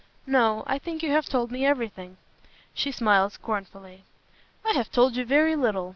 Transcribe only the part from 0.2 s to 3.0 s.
"No. I think you have told me everything." She